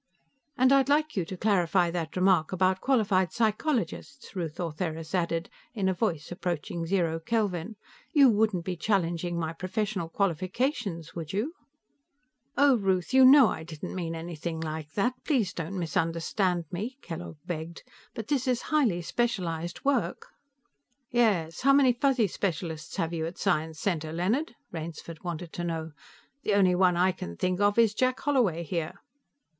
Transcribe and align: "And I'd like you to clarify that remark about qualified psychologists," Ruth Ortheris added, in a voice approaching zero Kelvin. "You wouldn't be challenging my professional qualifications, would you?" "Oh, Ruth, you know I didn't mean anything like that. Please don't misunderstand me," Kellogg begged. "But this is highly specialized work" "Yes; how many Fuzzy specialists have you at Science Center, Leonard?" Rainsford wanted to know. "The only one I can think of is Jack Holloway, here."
"And 0.57 0.71
I'd 0.73 0.89
like 0.89 1.15
you 1.15 1.25
to 1.25 1.37
clarify 1.37 1.91
that 1.91 2.15
remark 2.15 2.51
about 2.51 2.81
qualified 2.81 3.31
psychologists," 3.31 4.35
Ruth 4.35 4.59
Ortheris 4.59 5.13
added, 5.13 5.47
in 5.75 5.87
a 5.87 5.93
voice 5.93 6.31
approaching 6.31 6.87
zero 6.87 7.19
Kelvin. 7.19 7.75
"You 8.11 8.27
wouldn't 8.31 8.65
be 8.65 8.75
challenging 8.75 9.37
my 9.37 9.53
professional 9.53 10.09
qualifications, 10.09 11.13
would 11.13 11.33
you?" 11.33 11.53
"Oh, 12.57 12.77
Ruth, 12.77 13.13
you 13.13 13.23
know 13.23 13.49
I 13.49 13.61
didn't 13.63 13.93
mean 13.93 14.15
anything 14.15 14.59
like 14.59 14.91
that. 14.93 15.13
Please 15.23 15.53
don't 15.53 15.77
misunderstand 15.77 16.65
me," 16.71 16.97
Kellogg 17.03 17.37
begged. 17.45 17.83
"But 18.15 18.27
this 18.27 18.47
is 18.47 18.63
highly 18.73 19.03
specialized 19.03 19.85
work" 19.85 20.29
"Yes; 21.11 21.61
how 21.61 21.73
many 21.73 21.93
Fuzzy 21.93 22.25
specialists 22.25 22.95
have 22.95 23.13
you 23.13 23.27
at 23.27 23.37
Science 23.37 23.79
Center, 23.79 24.11
Leonard?" 24.11 24.55
Rainsford 24.71 25.23
wanted 25.23 25.53
to 25.53 25.63
know. 25.63 25.91
"The 26.41 26.55
only 26.55 26.73
one 26.73 26.97
I 26.97 27.11
can 27.11 27.37
think 27.37 27.59
of 27.61 27.77
is 27.77 27.93
Jack 27.93 28.19
Holloway, 28.21 28.63
here." 28.63 28.95